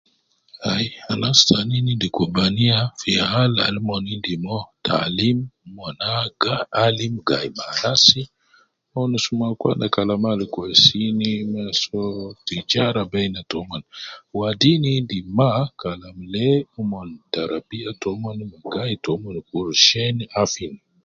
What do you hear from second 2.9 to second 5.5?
fi Hal al umon endi mo taalim